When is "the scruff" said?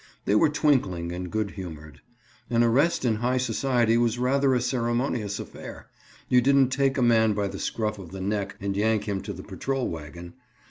7.49-7.99